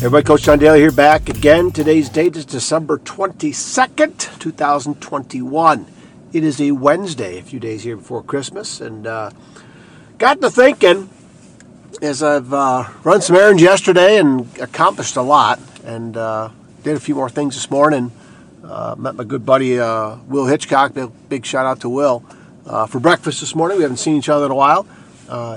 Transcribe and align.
Everybody, 0.00 0.24
Coach 0.24 0.44
John 0.44 0.58
Daly 0.58 0.80
here 0.80 0.90
back 0.90 1.28
again. 1.28 1.72
Today's 1.72 2.08
date 2.08 2.34
is 2.34 2.46
December 2.46 2.96
22nd, 3.00 4.38
2021. 4.38 5.86
It 6.32 6.42
is 6.42 6.58
a 6.58 6.70
Wednesday, 6.70 7.38
a 7.38 7.42
few 7.42 7.60
days 7.60 7.82
here 7.82 7.98
before 7.98 8.22
Christmas, 8.22 8.80
and 8.80 9.06
uh, 9.06 9.30
got 10.16 10.40
to 10.40 10.50
thinking 10.50 11.10
as 12.00 12.22
I've 12.22 12.50
uh, 12.50 12.88
run 13.04 13.20
some 13.20 13.36
errands 13.36 13.60
yesterday 13.60 14.16
and 14.16 14.48
accomplished 14.58 15.16
a 15.16 15.22
lot, 15.22 15.60
and 15.84 16.16
uh, 16.16 16.48
did 16.82 16.96
a 16.96 17.00
few 17.00 17.14
more 17.14 17.28
things 17.28 17.54
this 17.54 17.70
morning. 17.70 18.10
Uh, 18.64 18.94
met 18.96 19.16
my 19.16 19.24
good 19.24 19.44
buddy 19.44 19.78
uh, 19.78 20.16
Will 20.28 20.46
Hitchcock. 20.46 20.94
Big, 20.94 21.10
big, 21.28 21.44
shout 21.44 21.66
out 21.66 21.80
to 21.80 21.90
Will 21.90 22.24
uh, 22.64 22.86
for 22.86 23.00
breakfast 23.00 23.40
this 23.40 23.54
morning. 23.54 23.76
We 23.76 23.82
haven't 23.82 23.98
seen 23.98 24.16
each 24.16 24.30
other 24.30 24.46
in 24.46 24.50
a 24.50 24.54
while. 24.54 24.86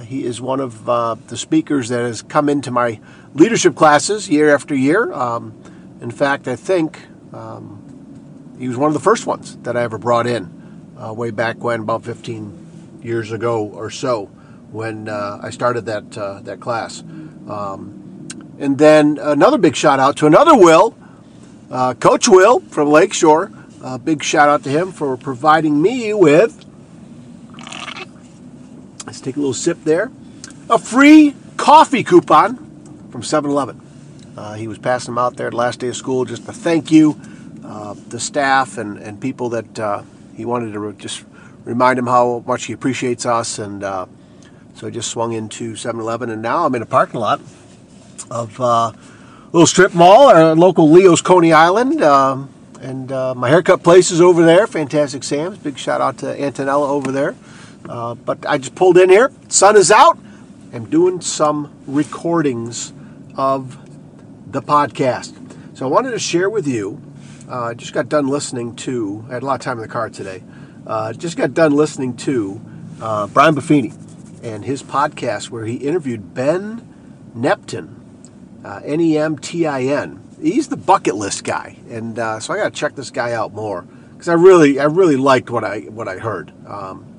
He 0.02 0.24
is 0.24 0.40
one 0.40 0.60
of 0.60 0.86
the 0.86 1.36
speakers 1.36 1.90
that 1.90 2.02
has 2.02 2.22
come 2.22 2.50
into 2.50 2.72
my 2.72 3.00
leadership 3.34 3.76
classes 3.76 4.30
year 4.30 4.54
after 4.54 4.76
year. 4.76 5.12
Um, 5.12 5.54
in 6.02 6.12
fact, 6.12 6.48
I 6.48 6.56
think 6.56 7.00
um, 7.34 8.56
he 8.60 8.68
was 8.68 8.78
one 8.78 8.88
of 8.90 8.94
the 8.94 9.00
first 9.00 9.26
ones 9.26 9.58
that 9.64 9.76
I 9.76 9.84
ever 9.84 9.98
brought 9.98 10.28
in 10.28 10.94
uh, 11.02 11.14
way 11.14 11.32
back 11.32 11.64
when, 11.64 11.82
about 11.82 12.04
15 12.04 13.00
years 13.02 13.32
ago 13.32 13.66
or 13.66 13.90
so, 13.90 14.26
when 14.72 15.10
uh, 15.10 15.40
I 15.42 15.50
started 15.50 15.86
that 15.86 16.18
uh, 16.18 16.42
that 16.42 16.60
class. 16.60 17.02
Um, 17.02 18.28
and 18.60 18.78
then 18.78 19.18
another 19.18 19.58
big 19.58 19.76
shout 19.76 20.00
out 20.00 20.18
to 20.18 20.28
another 20.28 20.56
Will, 20.56 20.96
uh, 21.72 21.94
Coach 21.96 22.28
Will 22.28 22.60
from 22.60 22.90
Lakeshore. 22.90 23.52
big 24.04 24.24
shout 24.24 24.50
out 24.50 24.64
to 24.64 24.70
him 24.70 24.92
for 24.92 25.18
providing 25.18 25.82
me 25.82 26.14
with. 26.14 26.63
Take 29.24 29.38
a 29.38 29.40
little 29.40 29.54
sip 29.54 29.78
there. 29.86 30.12
A 30.70 30.78
free 30.78 31.34
coffee 31.56 32.04
coupon 32.04 33.08
from 33.10 33.24
7 33.24 33.50
Eleven. 33.50 33.80
Uh, 34.36 34.56
he 34.56 34.68
was 34.68 34.78
passing 34.78 35.14
them 35.14 35.18
out 35.18 35.38
there 35.38 35.50
the 35.50 35.56
last 35.56 35.80
day 35.80 35.88
of 35.88 35.96
school 35.96 36.26
just 36.26 36.46
to 36.46 36.52
thank 36.52 36.92
you, 36.92 37.20
uh, 37.64 37.96
the 38.10 38.20
staff 38.20 38.78
and, 38.78 38.98
and 38.98 39.22
people 39.22 39.48
that 39.50 39.80
uh, 39.80 40.04
he 40.36 40.44
wanted 40.44 40.74
to 40.74 40.80
re- 40.80 40.96
just 40.98 41.24
remind 41.64 41.98
him 41.98 42.08
how 42.08 42.44
much 42.46 42.66
he 42.66 42.74
appreciates 42.74 43.26
us. 43.26 43.60
And 43.60 43.84
uh, 43.84 44.08
so 44.76 44.88
I 44.88 44.90
just 44.90 45.10
swung 45.10 45.32
into 45.32 45.78
7 45.78 46.02
Eleven, 46.02 46.30
and 46.30 46.42
now 46.42 46.66
I'm 46.66 46.76
in 46.76 46.82
a 46.82 46.86
parking 46.86 47.22
lot 47.22 47.40
of 48.30 48.60
a 48.60 48.64
uh, 48.64 48.94
little 49.54 49.68
strip 49.68 49.94
mall, 49.94 50.30
our 50.30 50.54
local 50.54 50.90
Leo's 50.90 51.22
Coney 51.22 51.54
Island. 51.54 52.04
Um, 52.04 52.50
and 52.82 53.10
uh, 53.14 53.34
my 53.36 53.48
haircut 53.48 53.84
place 53.84 54.12
is 54.12 54.20
over 54.20 54.44
there, 54.44 54.68
Fantastic 54.68 55.24
Sam's. 55.24 55.58
Big 55.60 55.78
shout 55.78 56.02
out 56.02 56.18
to 56.18 56.26
Antonella 56.26 56.90
over 56.90 57.12
there. 57.14 57.36
But 57.84 58.46
I 58.48 58.58
just 58.58 58.76
pulled 58.76 58.98
in 58.98 59.10
here. 59.10 59.32
Sun 59.50 59.76
is 59.76 59.92
out. 59.92 60.18
I'm 60.74 60.86
doing 60.90 61.22
some 61.22 61.72
recordings 61.86 62.94
of 63.38 63.78
the 64.52 64.62
podcast. 64.62 65.34
So 65.78 65.86
I 65.86 65.90
wanted 65.90 66.12
to 66.12 66.20
share 66.20 66.50
with 66.50 66.68
you. 66.68 67.02
Uh, 67.50 67.66
I 67.66 67.74
just 67.74 67.94
got 67.94 68.10
done 68.10 68.28
listening 68.28 68.76
to. 68.78 69.26
I 69.30 69.34
had 69.34 69.44
a 69.44 69.46
lot 69.46 69.56
of 69.56 69.62
time 69.62 69.78
in 69.78 69.82
the 69.82 69.88
car 69.88 70.10
today. 70.10 70.44
Uh, 70.88 71.14
just 71.14 71.38
got 71.38 71.54
done 71.54 71.74
listening 71.74 72.16
to 72.18 72.62
uh, 73.02 73.28
Brian 73.28 73.56
Buffini 73.56 73.94
and 74.44 74.66
his 74.66 74.84
podcast 74.84 75.50
where 75.50 75.66
he 75.66 75.76
interviewed 75.76 76.34
Ben 76.34 76.88
Nemtin, 77.36 77.96
uh, 78.64 78.82
N 78.84 79.00
E 79.02 79.18
M 79.18 79.38
T 79.38 79.66
I 79.66 79.84
N. 79.84 80.22
He's 80.42 80.68
the 80.68 80.78
bucket 80.78 81.16
list 81.16 81.44
guy, 81.44 81.78
and 81.90 82.20
uh, 82.20 82.40
so 82.40 82.54
I 82.54 82.58
got 82.58 82.74
to 82.74 82.80
check 82.80 82.96
this 82.96 83.12
guy 83.12 83.32
out 83.32 83.54
more 83.54 83.84
because 84.12 84.28
I 84.28 84.34
really, 84.34 84.80
I 84.80 84.86
really 84.86 85.16
liked 85.16 85.50
what 85.50 85.64
I 85.64 85.82
what 85.82 86.08
I 86.08 86.18
heard. 86.18 86.52
Um, 86.68 87.13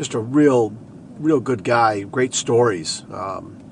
just 0.00 0.14
a 0.14 0.18
real, 0.18 0.72
real 1.18 1.40
good 1.40 1.62
guy. 1.62 2.00
Great 2.04 2.32
stories. 2.32 3.04
Um, 3.12 3.62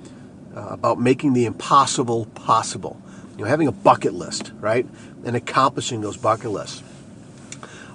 uh, 0.54 0.66
about 0.72 1.00
making 1.00 1.32
the 1.32 1.46
impossible 1.46 2.26
possible. 2.34 3.00
You 3.32 3.44
know, 3.44 3.48
having 3.48 3.66
a 3.66 3.72
bucket 3.72 4.12
list, 4.12 4.52
right, 4.60 4.86
and 5.24 5.34
accomplishing 5.34 6.02
those 6.02 6.18
bucket 6.18 6.50
lists. 6.50 6.82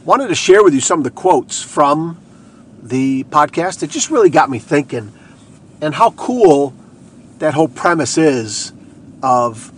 Wanted 0.04 0.30
to 0.30 0.36
share 0.36 0.64
with 0.64 0.74
you 0.74 0.80
some 0.80 1.00
of 1.00 1.04
the 1.04 1.12
quotes 1.12 1.62
from 1.62 2.20
the 2.82 3.24
podcast 3.26 3.82
that 3.82 3.92
just 3.92 4.10
really 4.10 4.32
got 4.32 4.50
me 4.50 4.58
thinking, 4.58 5.14
and 5.80 5.94
how 5.94 6.10
cool 6.12 6.74
that 7.38 7.54
whole 7.54 7.68
premise 7.68 8.18
is 8.18 8.74
of 9.22 9.72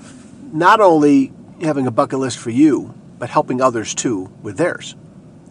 not 0.54 0.80
only 0.80 1.34
having 1.60 1.88
a 1.88 1.92
bucket 1.92 2.20
list 2.20 2.38
for 2.38 2.52
you, 2.52 2.94
but 3.20 3.30
helping 3.30 3.60
others 3.60 3.94
too 3.94 4.32
with 4.42 4.56
theirs, 4.56 4.96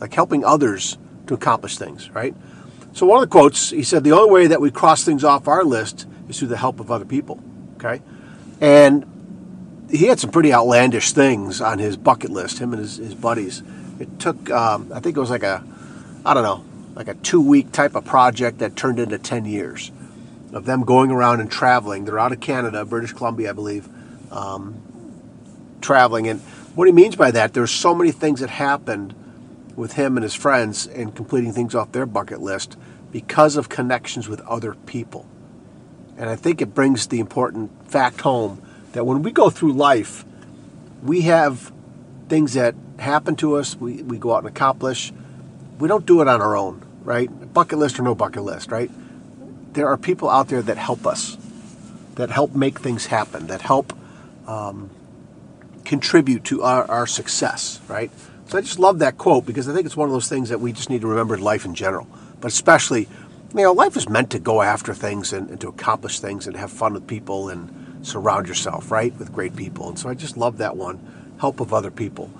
like 0.00 0.14
helping 0.14 0.42
others 0.42 0.96
to 1.26 1.34
accomplish 1.34 1.76
things, 1.76 2.08
right? 2.10 2.34
So 2.94 3.06
one 3.06 3.22
of 3.22 3.28
the 3.28 3.32
quotes, 3.32 3.70
he 3.70 3.82
said, 3.82 4.04
the 4.04 4.12
only 4.12 4.30
way 4.30 4.46
that 4.46 4.60
we 4.60 4.70
cross 4.70 5.02
things 5.02 5.24
off 5.24 5.48
our 5.48 5.64
list 5.64 6.06
is 6.28 6.38
through 6.38 6.48
the 6.48 6.56
help 6.56 6.78
of 6.78 6.92
other 6.92 7.04
people. 7.04 7.42
Okay, 7.74 8.00
and 8.60 9.04
he 9.90 10.06
had 10.06 10.20
some 10.20 10.30
pretty 10.30 10.52
outlandish 10.52 11.12
things 11.12 11.60
on 11.60 11.80
his 11.80 11.96
bucket 11.96 12.30
list. 12.30 12.60
Him 12.60 12.72
and 12.72 12.80
his, 12.80 12.96
his 12.96 13.14
buddies. 13.14 13.62
It 13.98 14.18
took, 14.20 14.48
um, 14.50 14.92
I 14.94 15.00
think 15.00 15.16
it 15.16 15.20
was 15.20 15.30
like 15.30 15.42
a, 15.42 15.64
I 16.24 16.34
don't 16.34 16.44
know, 16.44 16.64
like 16.94 17.08
a 17.08 17.14
two 17.14 17.40
week 17.40 17.72
type 17.72 17.96
of 17.96 18.04
project 18.04 18.58
that 18.58 18.76
turned 18.76 19.00
into 19.00 19.18
ten 19.18 19.44
years 19.44 19.90
of 20.52 20.64
them 20.64 20.84
going 20.84 21.10
around 21.10 21.40
and 21.40 21.50
traveling. 21.50 22.04
They're 22.04 22.20
out 22.20 22.30
of 22.30 22.38
Canada, 22.38 22.84
British 22.84 23.12
Columbia, 23.12 23.50
I 23.50 23.52
believe, 23.54 23.88
um, 24.32 24.80
traveling. 25.80 26.28
And 26.28 26.40
what 26.76 26.86
he 26.86 26.92
means 26.92 27.16
by 27.16 27.32
that, 27.32 27.54
there's 27.54 27.72
so 27.72 27.92
many 27.92 28.12
things 28.12 28.38
that 28.38 28.50
happened 28.50 29.16
with 29.76 29.94
him 29.94 30.16
and 30.16 30.22
his 30.22 30.34
friends 30.34 30.86
and 30.86 31.14
completing 31.14 31.52
things 31.52 31.74
off 31.74 31.92
their 31.92 32.06
bucket 32.06 32.40
list 32.40 32.76
because 33.10 33.56
of 33.56 33.68
connections 33.68 34.28
with 34.28 34.40
other 34.42 34.74
people. 34.74 35.26
And 36.16 36.30
I 36.30 36.36
think 36.36 36.60
it 36.60 36.74
brings 36.74 37.08
the 37.08 37.20
important 37.20 37.90
fact 37.90 38.20
home 38.20 38.62
that 38.92 39.04
when 39.04 39.22
we 39.22 39.32
go 39.32 39.50
through 39.50 39.72
life, 39.72 40.24
we 41.02 41.22
have 41.22 41.72
things 42.28 42.54
that 42.54 42.74
happen 42.98 43.36
to 43.36 43.56
us, 43.56 43.76
we, 43.76 44.02
we 44.02 44.18
go 44.18 44.34
out 44.34 44.38
and 44.38 44.48
accomplish. 44.48 45.12
We 45.78 45.88
don't 45.88 46.06
do 46.06 46.20
it 46.20 46.28
on 46.28 46.40
our 46.40 46.56
own, 46.56 46.84
right? 47.02 47.28
Bucket 47.52 47.78
list 47.78 47.98
or 47.98 48.02
no 48.02 48.14
bucket 48.14 48.44
list, 48.44 48.70
right? 48.70 48.90
There 49.72 49.88
are 49.88 49.96
people 49.96 50.30
out 50.30 50.48
there 50.48 50.62
that 50.62 50.78
help 50.78 51.06
us, 51.06 51.36
that 52.14 52.30
help 52.30 52.54
make 52.54 52.80
things 52.80 53.06
happen, 53.06 53.48
that 53.48 53.60
help 53.60 53.92
um, 54.46 54.90
contribute 55.84 56.44
to 56.44 56.62
our, 56.62 56.88
our 56.90 57.06
success, 57.06 57.80
right? 57.88 58.10
So 58.46 58.58
I 58.58 58.60
just 58.60 58.78
love 58.78 58.98
that 58.98 59.18
quote 59.18 59.46
because 59.46 59.68
I 59.68 59.72
think 59.74 59.86
it's 59.86 59.96
one 59.96 60.08
of 60.08 60.12
those 60.12 60.28
things 60.28 60.48
that 60.50 60.60
we 60.60 60.72
just 60.72 60.90
need 60.90 61.00
to 61.00 61.06
remember 61.06 61.34
in 61.34 61.42
life 61.42 61.64
in 61.64 61.74
general, 61.74 62.06
but 62.40 62.48
especially 62.48 63.08
you 63.54 63.62
know, 63.62 63.72
life 63.72 63.96
is 63.96 64.08
meant 64.08 64.30
to 64.30 64.40
go 64.40 64.62
after 64.62 64.92
things 64.92 65.32
and, 65.32 65.48
and, 65.48 65.60
to 65.60 65.68
accomplish 65.68 66.18
things 66.18 66.48
and 66.48 66.56
have 66.56 66.72
fun 66.72 66.92
with 66.92 67.06
people 67.06 67.48
and 67.48 68.04
surround 68.04 68.48
yourself, 68.48 68.90
right, 68.90 69.16
with 69.16 69.32
great 69.32 69.54
people. 69.54 69.88
And 69.88 69.96
so 69.96 70.08
I 70.08 70.14
just 70.14 70.36
love 70.36 70.58
that 70.58 70.76
one 70.76 71.34
help 71.38 71.60
of 71.60 71.72
other 71.72 71.92
people. 71.92 72.30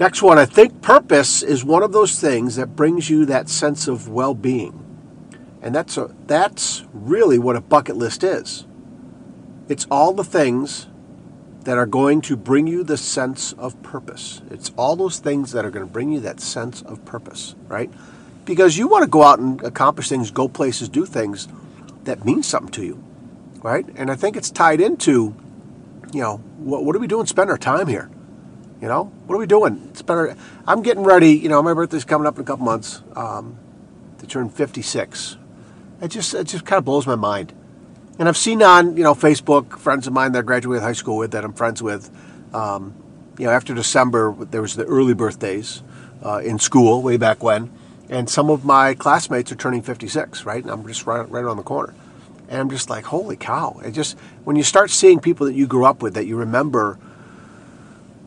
Next 0.00 0.22
one, 0.22 0.36
I 0.36 0.44
think 0.44 0.82
purpose 0.82 1.42
is 1.42 1.64
one 1.64 1.84
of 1.84 1.92
those 1.92 2.18
things 2.18 2.56
that 2.56 2.74
brings 2.74 3.08
you 3.08 3.24
that 3.26 3.48
sense 3.48 3.86
of 3.86 4.08
well 4.08 4.34
being. 4.34 4.80
And 5.62 5.72
that's, 5.72 5.96
a, 5.96 6.12
that's 6.26 6.84
really 6.92 7.38
what 7.38 7.54
a 7.54 7.60
bucket 7.60 7.96
list 7.96 8.24
is 8.24 8.66
it's 9.68 9.86
all 9.90 10.12
the 10.12 10.24
things 10.24 10.88
that 11.64 11.78
are 11.78 11.86
going 11.86 12.20
to 12.22 12.36
bring 12.36 12.66
you 12.66 12.84
the 12.84 12.96
sense 12.96 13.52
of 13.54 13.82
purpose. 13.82 14.42
It's 14.50 14.70
all 14.76 14.96
those 14.96 15.18
things 15.18 15.52
that 15.52 15.64
are 15.64 15.70
going 15.70 15.86
to 15.86 15.92
bring 15.92 16.12
you 16.12 16.20
that 16.20 16.40
sense 16.40 16.82
of 16.82 17.04
purpose, 17.04 17.54
right? 17.68 17.90
because 18.44 18.76
you 18.76 18.88
want 18.88 19.02
to 19.02 19.08
go 19.08 19.22
out 19.22 19.38
and 19.38 19.62
accomplish 19.62 20.08
things, 20.08 20.30
go 20.30 20.48
places, 20.48 20.88
do 20.88 21.06
things 21.06 21.48
that 22.04 22.24
mean 22.24 22.42
something 22.42 22.72
to 22.72 22.84
you, 22.84 23.02
right? 23.62 23.86
And 23.96 24.10
I 24.10 24.16
think 24.16 24.36
it's 24.36 24.50
tied 24.50 24.80
into, 24.80 25.34
you 26.12 26.20
know, 26.20 26.36
what, 26.58 26.84
what 26.84 26.94
are 26.94 26.98
we 26.98 27.06
doing? 27.06 27.26
Spend 27.26 27.50
our 27.50 27.58
time 27.58 27.86
here. 27.86 28.10
You 28.80 28.88
know, 28.88 29.04
what 29.26 29.36
are 29.36 29.38
we 29.38 29.46
doing? 29.46 29.86
It's 29.90 30.02
better. 30.02 30.36
I'm 30.66 30.82
getting 30.82 31.04
ready. 31.04 31.32
You 31.32 31.48
know, 31.48 31.62
my 31.62 31.72
birthday's 31.72 32.04
coming 32.04 32.26
up 32.26 32.36
in 32.36 32.42
a 32.42 32.44
couple 32.44 32.66
months 32.66 33.02
um, 33.16 33.56
to 34.18 34.26
turn 34.26 34.50
56. 34.50 35.38
It 36.02 36.08
just 36.08 36.34
it 36.34 36.48
just 36.48 36.66
kind 36.66 36.78
of 36.78 36.84
blows 36.84 37.06
my 37.06 37.14
mind. 37.14 37.54
And 38.18 38.28
I've 38.28 38.36
seen 38.36 38.62
on 38.62 38.96
you 38.96 39.02
know 39.02 39.14
Facebook 39.14 39.78
friends 39.78 40.06
of 40.06 40.12
mine 40.12 40.32
that 40.32 40.40
I 40.40 40.42
graduated 40.42 40.82
high 40.82 40.92
school 40.92 41.16
with 41.16 41.32
that 41.32 41.44
I'm 41.44 41.52
friends 41.52 41.82
with. 41.82 42.10
Um, 42.54 42.94
you 43.38 43.46
know, 43.46 43.52
after 43.52 43.74
December 43.74 44.34
there 44.38 44.62
was 44.62 44.76
the 44.76 44.84
early 44.84 45.14
birthdays 45.14 45.82
uh, 46.22 46.38
in 46.38 46.58
school 46.58 47.02
way 47.02 47.16
back 47.16 47.42
when 47.42 47.70
and 48.08 48.28
some 48.28 48.50
of 48.50 48.64
my 48.64 48.94
classmates 48.94 49.50
are 49.50 49.56
turning 49.56 49.82
56, 49.82 50.44
right? 50.44 50.62
And 50.62 50.70
I'm 50.70 50.86
just 50.86 51.06
right, 51.06 51.28
right 51.28 51.42
around 51.42 51.56
the 51.56 51.62
corner. 51.62 51.94
And 52.48 52.60
I'm 52.60 52.70
just 52.70 52.90
like, 52.90 53.04
holy 53.04 53.36
cow. 53.36 53.80
It 53.84 53.92
just, 53.92 54.18
when 54.44 54.56
you 54.56 54.62
start 54.62 54.90
seeing 54.90 55.20
people 55.20 55.46
that 55.46 55.54
you 55.54 55.66
grew 55.66 55.86
up 55.86 56.02
with 56.02 56.14
that 56.14 56.26
you 56.26 56.36
remember 56.36 56.98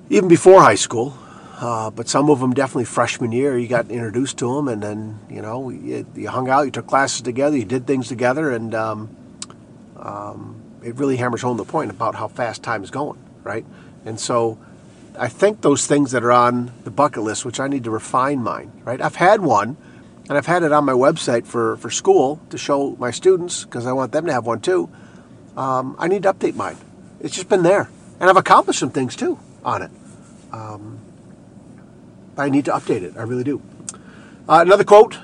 even 0.09 0.27
before 0.27 0.61
high 0.61 0.75
school, 0.75 1.17
uh, 1.59 1.89
but 1.91 2.07
some 2.07 2.29
of 2.29 2.39
them 2.39 2.53
definitely 2.53 2.85
freshman 2.85 3.31
year, 3.31 3.57
you 3.57 3.67
got 3.67 3.89
introduced 3.89 4.37
to 4.39 4.55
them 4.55 4.67
and 4.67 4.81
then, 4.81 5.19
you 5.29 5.41
know, 5.41 5.69
you, 5.69 6.05
you 6.15 6.29
hung 6.29 6.49
out, 6.49 6.63
you 6.63 6.71
took 6.71 6.87
classes 6.87 7.21
together, 7.21 7.55
you 7.55 7.65
did 7.65 7.85
things 7.85 8.07
together, 8.07 8.51
and 8.51 8.73
um, 8.73 9.15
um, 9.99 10.61
it 10.83 10.95
really 10.95 11.17
hammers 11.17 11.41
home 11.41 11.57
the 11.57 11.65
point 11.65 11.91
about 11.91 12.15
how 12.15 12.27
fast 12.27 12.63
time 12.63 12.83
is 12.83 12.91
going, 12.91 13.19
right? 13.43 13.65
And 14.05 14.19
so 14.19 14.57
I 15.17 15.27
think 15.27 15.61
those 15.61 15.87
things 15.87 16.11
that 16.11 16.23
are 16.23 16.31
on 16.31 16.71
the 16.83 16.91
bucket 16.91 17.23
list, 17.23 17.45
which 17.45 17.59
I 17.59 17.67
need 17.67 17.83
to 17.85 17.91
refine 17.91 18.41
mine, 18.43 18.71
right? 18.85 19.01
I've 19.01 19.15
had 19.15 19.41
one, 19.41 19.77
and 20.29 20.37
I've 20.37 20.45
had 20.45 20.63
it 20.63 20.71
on 20.71 20.85
my 20.85 20.93
website 20.93 21.45
for, 21.45 21.77
for 21.77 21.89
school 21.89 22.39
to 22.49 22.57
show 22.57 22.95
my 22.99 23.11
students 23.11 23.65
because 23.65 23.85
I 23.85 23.93
want 23.93 24.11
them 24.11 24.25
to 24.27 24.33
have 24.33 24.45
one 24.45 24.61
too. 24.61 24.89
Um, 25.55 25.95
I 25.97 26.07
need 26.07 26.23
to 26.23 26.33
update 26.33 26.55
mine. 26.55 26.77
It's 27.19 27.35
just 27.35 27.49
been 27.49 27.63
there. 27.63 27.89
and 28.19 28.29
I've 28.29 28.37
accomplished 28.37 28.79
some 28.79 28.91
things 28.91 29.15
too 29.15 29.39
on 29.63 29.81
it. 29.81 29.91
Um, 30.51 30.99
but 32.35 32.43
I 32.43 32.49
need 32.49 32.65
to 32.65 32.71
update 32.71 33.01
it. 33.01 33.17
I 33.17 33.23
really 33.23 33.43
do. 33.43 33.61
Uh, 34.47 34.61
another 34.61 34.83
quote 34.83 35.17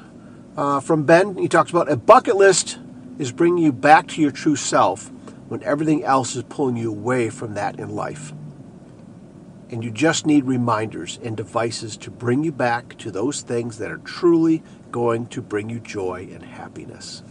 uh, 0.58 0.80
from 0.80 1.04
Ben. 1.04 1.38
He 1.38 1.48
talks 1.48 1.70
about 1.70 1.92
a 1.92 1.96
bucket 1.96 2.36
list 2.36 2.80
is 3.20 3.32
bringing 3.32 3.64
you 3.64 3.72
back 3.72 4.08
to 4.08 4.22
your 4.22 4.32
true 4.32 4.56
self 4.56 5.12
when 5.48 5.64
everything 5.64 6.04
else 6.04 6.36
is 6.36 6.44
pulling 6.44 6.78
you 6.78 6.90
away 6.90 7.30
from 7.30 7.54
that 7.54 7.80
in 7.80 7.90
life. 7.90 8.34
And 9.70 9.84
you 9.84 9.92
just 9.92 10.26
need 10.26 10.46
reminders 10.46 11.20
and 11.24 11.36
devices 11.36 11.98
to 11.98 12.12
bring 12.12 12.44
you 12.44 12.52
back 12.52 12.98
to 13.00 13.12
those 13.12 13.42
things 13.42 13.80
that 13.80 13.92
are 13.92 13.98
truly 13.98 14.62
going 14.92 15.28
to 15.28 15.42
bring 15.42 15.70
you 15.70 15.80
joy 15.80 16.28
and 16.32 16.44
happiness. 16.44 17.24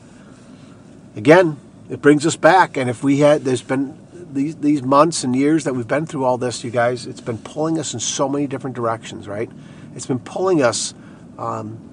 Again, 1.15 1.57
it 1.89 2.01
brings 2.01 2.27
us 2.27 2.37
back. 2.37 2.77
And 2.77 2.91
if 2.91 3.05
we 3.05 3.19
had, 3.19 3.45
there's 3.45 3.63
been 3.63 3.99
these 4.33 4.57
these 4.57 4.83
months 4.83 5.25
and 5.25 5.37
years 5.37 5.65
that 5.65 5.75
we've 5.75 5.87
been 5.87 6.07
through 6.07 6.25
all 6.25 6.39
this, 6.39 6.65
you 6.65 6.71
guys, 6.71 7.07
it's 7.07 7.21
been 7.21 7.39
pulling 7.39 7.79
us 7.79 7.95
in 7.95 8.01
so 8.01 8.29
many 8.29 8.47
different 8.47 8.75
directions, 8.75 9.29
right? 9.29 9.51
It's 9.95 10.07
been 10.07 10.21
pulling 10.21 10.63
us. 10.63 10.95
Um, 11.39 11.92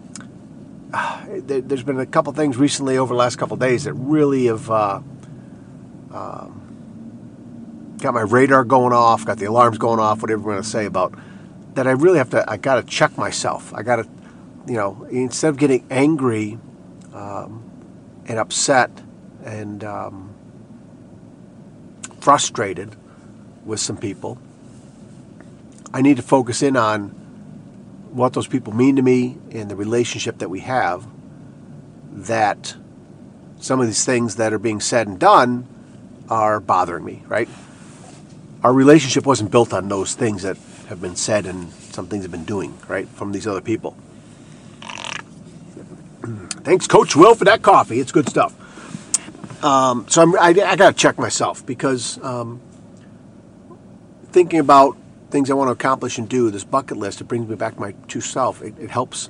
there's 1.27 1.83
been 1.83 1.99
a 1.99 2.05
couple 2.05 2.33
things 2.33 2.57
recently 2.57 2.97
over 2.97 3.13
the 3.13 3.17
last 3.17 3.37
couple 3.37 3.57
days 3.57 3.83
that 3.83 3.93
really 3.93 4.45
have 4.45 4.69
uh, 4.69 5.01
um, 6.11 7.95
got 8.01 8.13
my 8.13 8.21
radar 8.21 8.63
going 8.63 8.93
off, 8.93 9.25
got 9.25 9.37
the 9.37 9.45
alarms 9.45 9.77
going 9.77 9.99
off, 9.99 10.21
whatever 10.21 10.41
we're 10.41 10.53
going 10.53 10.63
to 10.63 10.69
say 10.69 10.85
about 10.85 11.13
that. 11.75 11.87
I 11.87 11.91
really 11.91 12.17
have 12.17 12.31
to. 12.31 12.49
I 12.49 12.57
got 12.57 12.75
to 12.75 12.83
check 12.83 13.17
myself. 13.17 13.73
I 13.73 13.83
got 13.83 13.97
to, 13.97 14.07
you 14.67 14.75
know, 14.75 15.07
instead 15.11 15.49
of 15.49 15.57
getting 15.57 15.85
angry 15.89 16.57
um, 17.13 17.63
and 18.25 18.39
upset 18.39 18.89
and 19.43 19.83
um, 19.83 20.33
frustrated 22.19 22.95
with 23.65 23.79
some 23.79 23.97
people. 23.97 24.37
I 25.93 26.01
need 26.01 26.17
to 26.17 26.23
focus 26.23 26.61
in 26.61 26.77
on 26.77 27.15
what 28.11 28.33
those 28.33 28.47
people 28.47 28.73
mean 28.73 28.95
to 28.95 29.01
me 29.01 29.37
and 29.51 29.69
the 29.69 29.75
relationship 29.75 30.39
that 30.39 30.49
we 30.49 30.61
have. 30.61 31.07
That 32.11 32.75
some 33.59 33.79
of 33.79 33.87
these 33.87 34.05
things 34.05 34.35
that 34.37 34.53
are 34.53 34.59
being 34.59 34.79
said 34.81 35.07
and 35.07 35.19
done 35.19 35.67
are 36.29 36.59
bothering 36.59 37.03
me, 37.05 37.23
right? 37.27 37.49
Our 38.63 38.73
relationship 38.73 39.25
wasn't 39.25 39.51
built 39.51 39.73
on 39.73 39.89
those 39.89 40.15
things 40.15 40.43
that 40.43 40.57
have 40.87 41.01
been 41.01 41.15
said 41.15 41.45
and 41.45 41.71
some 41.71 42.07
things 42.07 42.23
have 42.23 42.31
been 42.31 42.45
doing, 42.45 42.77
right, 42.87 43.07
from 43.09 43.31
these 43.31 43.47
other 43.47 43.61
people. 43.61 43.95
Thanks, 46.63 46.87
Coach 46.87 47.15
Will, 47.15 47.35
for 47.35 47.45
that 47.45 47.61
coffee. 47.61 47.99
It's 47.99 48.11
good 48.11 48.27
stuff. 48.27 48.55
Um, 49.63 50.05
so 50.09 50.21
I'm, 50.21 50.35
I, 50.37 50.47
I 50.49 50.75
got 50.75 50.91
to 50.91 50.93
check 50.93 51.17
myself 51.17 51.65
because 51.65 52.21
um, 52.23 52.61
thinking 54.31 54.59
about 54.59 54.97
things 55.29 55.49
I 55.49 55.53
want 55.53 55.67
to 55.69 55.71
accomplish 55.71 56.17
and 56.17 56.27
do, 56.27 56.49
this 56.49 56.63
bucket 56.63 56.97
list, 56.97 57.21
it 57.21 57.25
brings 57.25 57.47
me 57.47 57.55
back 57.55 57.75
to 57.75 57.79
my 57.79 57.93
true 58.07 58.21
self. 58.21 58.61
It, 58.61 58.75
it 58.79 58.89
helps. 58.89 59.29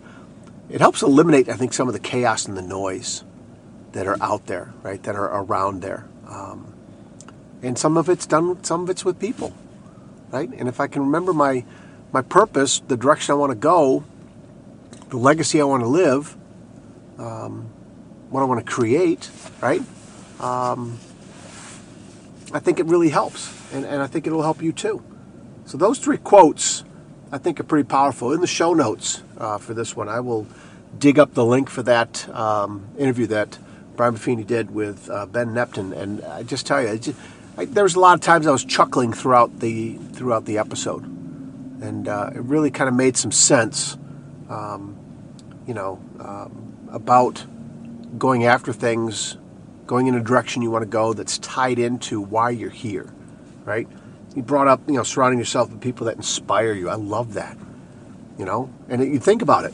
It 0.70 0.82
helps 0.82 1.02
eliminate, 1.02 1.50
I 1.50 1.54
think, 1.54 1.74
some 1.74 1.88
of 1.88 1.94
the 1.94 2.00
chaos 2.00 2.48
and 2.48 2.56
the 2.56 2.62
noise 2.62 3.24
that 3.94 4.06
are 4.06 4.18
out 4.22 4.46
there, 4.46 4.72
right? 4.84 5.02
That 5.02 5.16
are 5.16 5.26
around 5.42 5.82
there, 5.82 6.08
um, 6.28 6.74
and 7.64 7.78
some 7.78 7.98
of 7.98 8.08
it's 8.08 8.28
done. 8.28 8.64
Some 8.64 8.84
of 8.84 8.90
it's 8.90 9.04
with 9.04 9.20
people, 9.20 9.54
right? 10.32 10.50
And 10.50 10.70
if 10.70 10.80
I 10.80 10.88
can 10.88 11.02
remember 11.02 11.34
my 11.34 11.66
my 12.12 12.22
purpose, 12.22 12.82
the 12.88 12.98
direction 12.98 13.34
I 13.34 13.36
want 13.36 13.52
to 13.52 13.58
go, 13.58 14.04
the 15.10 15.18
legacy 15.18 15.60
I 15.60 15.64
want 15.64 15.82
to 15.82 15.90
live, 15.90 16.38
um, 17.18 17.70
what 18.30 18.42
I 18.42 18.46
want 18.46 18.64
to 18.64 18.72
create, 18.72 19.32
right? 19.62 19.82
um, 20.40 20.98
I 22.54 22.60
think 22.60 22.80
it 22.80 22.86
really 22.86 23.10
helps. 23.10 23.54
And, 23.74 23.86
and 23.86 24.02
I 24.02 24.08
think 24.08 24.26
it'll 24.26 24.42
help 24.42 24.62
you 24.62 24.72
too. 24.72 25.04
So, 25.70 25.78
those 25.78 26.00
three 26.00 26.18
quotes 26.18 26.84
I 27.32 27.38
think 27.38 27.60
are 27.60 27.64
pretty 27.64 27.88
powerful. 27.88 28.34
In 28.34 28.42
the 28.42 28.48
show 28.48 28.74
notes 28.74 29.22
uh, 29.38 29.60
for 29.60 29.76
this 29.76 29.96
one, 29.96 30.10
I 30.10 30.20
will 30.20 30.48
dig 30.98 31.20
up 31.20 31.36
the 31.36 31.46
link 31.46 31.70
for 31.70 31.84
that 31.84 32.28
um, 32.30 32.88
interview 32.98 33.28
that 33.28 33.60
Brian 33.96 34.16
Buffini 34.16 34.48
did 34.48 34.72
with 34.72 35.12
uh, 35.12 35.28
Ben 35.28 35.50
Nemtin. 35.50 35.96
And 35.96 36.24
I 36.24 36.42
just 36.42 36.66
tell 36.66 36.82
you, 36.82 36.98
just, 36.98 37.20
I, 37.56 37.66
there 37.66 37.84
was 37.84 37.94
a 37.94 38.00
lot 38.00 38.16
of 38.16 38.22
times 38.22 38.48
I 38.48 38.52
was 38.52 38.66
chuckling 38.66 39.14
throughout 39.14 39.60
the 39.60 39.94
throughout 40.14 40.46
the 40.46 40.58
episode, 40.58 41.04
and 41.04 42.08
uh, 42.08 42.32
it 42.34 42.42
really 42.42 42.72
kind 42.72 42.88
of 42.88 42.96
made 42.96 43.16
some 43.16 43.32
sense, 43.32 43.96
um, 44.50 44.98
you 45.68 45.76
know, 45.76 46.02
um, 46.20 46.90
about 46.92 47.46
going 48.18 48.44
after 48.44 48.74
things 48.74 49.38
going 49.86 50.08
in 50.08 50.16
a 50.16 50.20
direction 50.20 50.64
you 50.64 50.72
want 50.72 50.82
to 50.82 50.90
go 50.90 51.14
that's 51.14 51.38
tied 51.38 51.78
into 51.78 52.20
why 52.20 52.50
you're 52.50 52.72
here, 52.72 53.14
right? 53.66 53.88
You 54.36 54.44
brought 54.44 54.68
up, 54.68 54.82
you 54.88 54.96
know, 54.96 55.04
surrounding 55.04 55.40
yourself 55.40 55.72
with 55.72 55.82
people 55.82 56.06
that 56.06 56.18
inspire 56.18 56.74
you. 56.74 56.90
I 56.90 56.96
love 56.96 57.34
that, 57.34 57.58
you 58.38 58.46
know. 58.46 58.70
And 58.88 59.04
you 59.04 59.20
think 59.20 59.42
about 59.42 59.66
it. 59.66 59.74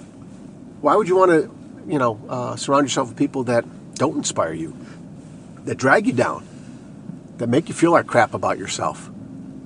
Why 0.81 0.95
would 0.95 1.07
you 1.07 1.15
want 1.15 1.31
to, 1.31 1.51
you 1.91 1.99
know, 1.99 2.19
uh, 2.29 2.55
surround 2.55 2.85
yourself 2.85 3.09
with 3.09 3.17
people 3.17 3.43
that 3.45 3.65
don't 3.95 4.17
inspire 4.17 4.53
you, 4.53 4.75
that 5.65 5.77
drag 5.77 6.07
you 6.07 6.13
down, 6.13 6.45
that 7.37 7.47
make 7.47 7.67
you 7.67 7.75
feel 7.75 7.91
like 7.91 8.07
crap 8.07 8.33
about 8.33 8.57
yourself, 8.57 9.09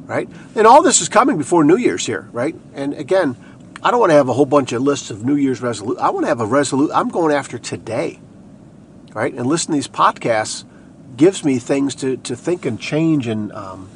right? 0.05 0.29
And 0.55 0.65
all 0.65 0.81
this 0.81 1.01
is 1.01 1.09
coming 1.09 1.37
before 1.37 1.63
New 1.63 1.77
Year's 1.77 2.05
here, 2.05 2.27
right? 2.31 2.55
And 2.73 2.93
again, 2.93 3.35
I 3.83 3.91
don't 3.91 3.99
want 3.99 4.09
to 4.09 4.15
have 4.15 4.27
a 4.27 4.33
whole 4.33 4.45
bunch 4.45 4.71
of 4.73 4.81
lists 4.81 5.11
of 5.11 5.23
New 5.23 5.35
Year's 5.35 5.61
resolutions. 5.61 6.01
I 6.01 6.09
want 6.09 6.23
to 6.25 6.27
have 6.29 6.41
a 6.41 6.45
resolute. 6.45 6.91
I'm 6.93 7.09
going 7.09 7.33
after 7.33 7.57
today 7.57 8.19
right? 9.13 9.33
And 9.33 9.45
listen 9.45 9.71
to 9.71 9.73
these 9.73 9.87
podcasts 9.87 10.65
gives 11.17 11.43
me 11.43 11.59
things 11.59 11.95
to, 11.95 12.17
to 12.17 12.35
think 12.35 12.65
and 12.65 12.79
change 12.79 13.27
and 13.27 13.51
um, 13.51 13.89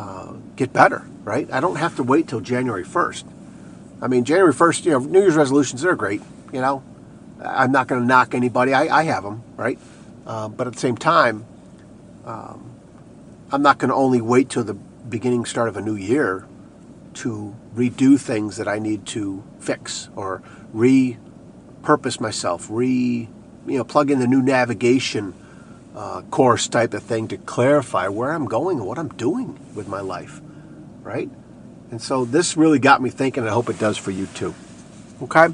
uh, 0.00 0.32
get 0.56 0.72
better, 0.72 1.06
right? 1.24 1.52
I 1.52 1.60
don't 1.60 1.76
have 1.76 1.96
to 1.96 2.02
wait 2.02 2.26
till 2.26 2.40
January 2.40 2.84
1st. 2.84 3.24
I 4.00 4.08
mean, 4.08 4.24
January 4.24 4.54
1st, 4.54 4.84
you 4.86 4.92
know, 4.92 4.98
New 5.00 5.20
Year's 5.20 5.36
resolutions, 5.36 5.82
they're 5.82 5.94
great, 5.94 6.22
you 6.54 6.60
know. 6.62 6.82
I'm 7.44 7.70
not 7.70 7.86
going 7.86 8.00
to 8.00 8.06
knock 8.06 8.34
anybody. 8.34 8.72
I, 8.72 9.00
I 9.00 9.02
have 9.04 9.24
them, 9.24 9.42
right? 9.56 9.78
Uh, 10.26 10.48
but 10.48 10.66
at 10.66 10.72
the 10.72 10.78
same 10.78 10.96
time, 10.96 11.44
um, 12.24 12.70
I'm 13.52 13.60
not 13.60 13.76
going 13.76 13.90
to 13.90 13.94
only 13.94 14.22
wait 14.22 14.48
till 14.48 14.64
the 14.64 14.74
beginning 14.74 15.44
start 15.44 15.68
of 15.68 15.76
a 15.76 15.82
new 15.82 15.96
year 15.96 16.46
to 17.14 17.54
redo 17.74 18.18
things 18.18 18.56
that 18.56 18.68
I 18.68 18.78
need 18.78 19.04
to 19.08 19.42
fix 19.58 20.08
or 20.16 20.42
repurpose 20.74 22.20
myself, 22.20 22.68
re 22.70 23.28
you 23.66 23.78
know, 23.78 23.84
plug 23.84 24.10
in 24.10 24.18
the 24.18 24.26
new 24.26 24.40
navigation 24.40 25.34
uh, 25.94 26.22
course 26.22 26.68
type 26.68 26.94
of 26.94 27.02
thing 27.02 27.28
to 27.28 27.36
clarify 27.36 28.08
where 28.08 28.32
I'm 28.32 28.46
going 28.46 28.78
and 28.78 28.86
what 28.86 28.98
I'm 28.98 29.08
doing 29.08 29.58
with 29.74 29.88
my 29.88 30.00
life, 30.00 30.40
right? 31.02 31.30
And 31.90 32.00
so 32.00 32.24
this 32.24 32.56
really 32.56 32.78
got 32.78 33.02
me 33.02 33.10
thinking. 33.10 33.46
I 33.46 33.50
hope 33.50 33.68
it 33.68 33.78
does 33.78 33.98
for 33.98 34.10
you 34.10 34.26
too. 34.26 34.54
Okay? 35.22 35.46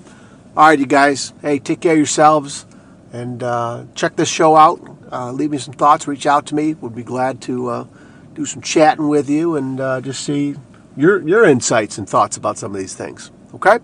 All 0.57 0.69
right, 0.69 0.78
you 0.78 0.87
guys. 0.87 1.33
Hey, 1.43 1.59
take 1.59 1.81
care 1.81 1.93
of 1.93 1.99
yourselves 1.99 2.66
and 3.12 3.43
uh, 3.43 3.85
check 3.95 4.16
this 4.16 4.28
show 4.28 4.57
out. 4.57 4.81
Uh, 5.11 5.33
leave 5.33 5.50
me 5.50 5.59
some 5.59 5.75
thoughts. 5.75 6.07
Reach 6.07 6.26
out 6.26 6.47
to 6.47 6.55
me. 6.55 6.75
Would 6.75 6.95
be 6.95 7.05
glad 7.05 7.40
to 7.43 7.69
uh, 7.69 7.87
do 8.35 8.45
some 8.45 8.61
chatting 8.61 9.09
with 9.09 9.31
you 9.31 9.57
and 9.57 9.81
uh, 9.81 10.00
just 10.00 10.25
see 10.25 10.57
your 10.97 11.26
your 11.26 11.45
insights 11.45 11.99
and 11.99 12.09
thoughts 12.09 12.37
about 12.37 12.59
some 12.59 12.75
of 12.75 12.78
these 12.78 12.95
things. 12.95 13.31
Okay? 13.55 13.71
All 13.71 13.81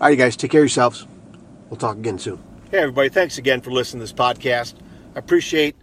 right, 0.00 0.10
you 0.10 0.16
guys. 0.16 0.36
Take 0.36 0.50
care 0.50 0.60
of 0.60 0.64
yourselves. 0.64 1.06
We'll 1.68 1.78
talk 1.78 1.96
again 1.96 2.18
soon. 2.18 2.38
Hey, 2.70 2.78
everybody, 2.78 3.08
thanks 3.08 3.38
again 3.38 3.60
for 3.60 3.70
listening 3.70 4.00
to 4.00 4.04
this 4.04 4.12
podcast. 4.12 4.74
I 5.14 5.18
appreciate 5.18 5.76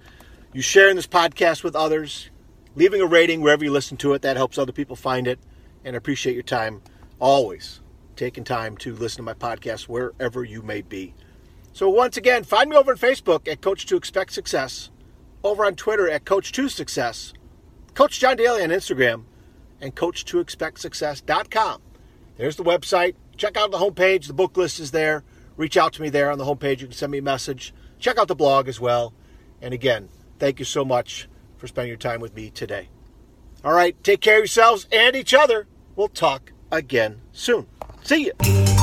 you 0.53 0.61
sharing 0.61 0.95
this 0.95 1.07
podcast 1.07 1.63
with 1.63 1.75
others, 1.75 2.29
leaving 2.75 3.01
a 3.01 3.05
rating 3.05 3.41
wherever 3.41 3.63
you 3.63 3.71
listen 3.71 3.97
to 3.97 4.13
it. 4.13 4.21
That 4.21 4.37
helps 4.37 4.57
other 4.57 4.71
people 4.71 4.95
find 4.95 5.27
it. 5.27 5.39
And 5.83 5.95
I 5.95 5.97
appreciate 5.97 6.33
your 6.33 6.43
time 6.43 6.81
always 7.19 7.81
taking 8.15 8.43
time 8.43 8.75
to 8.77 8.93
listen 8.95 9.17
to 9.17 9.23
my 9.23 9.33
podcast 9.33 9.83
wherever 9.83 10.43
you 10.43 10.61
may 10.61 10.81
be. 10.81 11.13
So, 11.71 11.89
once 11.89 12.17
again, 12.17 12.43
find 12.43 12.69
me 12.69 12.75
over 12.75 12.91
on 12.91 12.97
Facebook 12.97 13.47
at 13.47 13.61
Coach 13.61 13.85
to 13.85 13.95
Expect 13.95 14.33
Success, 14.33 14.89
over 15.43 15.65
on 15.65 15.75
Twitter 15.75 16.09
at 16.09 16.25
Coach 16.25 16.51
to 16.53 16.67
Success, 16.67 17.33
Coach 17.93 18.19
John 18.19 18.35
Daly 18.35 18.63
on 18.63 18.69
Instagram, 18.69 19.23
and 19.79 19.95
Coach 19.95 20.25
to 20.25 20.39
Expect 20.39 20.79
Success.com. 20.79 21.81
There's 22.37 22.57
the 22.57 22.63
website. 22.63 23.15
Check 23.37 23.55
out 23.55 23.71
the 23.71 23.77
homepage. 23.77 24.27
The 24.27 24.33
book 24.33 24.57
list 24.57 24.79
is 24.79 24.91
there 24.91 25.23
reach 25.59 25.75
out 25.75 25.91
to 25.91 26.01
me 26.01 26.09
there 26.09 26.31
on 26.31 26.37
the 26.37 26.45
homepage. 26.45 26.79
You 26.79 26.87
can 26.87 26.93
send 26.93 27.11
me 27.11 27.17
a 27.17 27.21
message. 27.21 27.73
Check 27.99 28.17
out 28.17 28.29
the 28.29 28.35
blog 28.35 28.69
as 28.69 28.79
well. 28.79 29.13
And 29.61 29.73
again, 29.73 30.07
thank 30.39 30.59
you 30.59 30.65
so 30.65 30.83
much 30.83 31.27
for 31.57 31.67
spending 31.67 31.89
your 31.89 31.97
time 31.97 32.21
with 32.21 32.35
me 32.35 32.49
today. 32.49 32.89
All 33.63 33.73
right, 33.73 34.01
take 34.03 34.21
care 34.21 34.35
of 34.35 34.41
yourselves 34.41 34.87
and 34.91 35.15
each 35.15 35.33
other. 35.33 35.67
We'll 35.95 36.07
talk 36.07 36.53
again 36.71 37.21
soon. 37.33 37.67
See 38.03 38.31
you. 38.31 38.78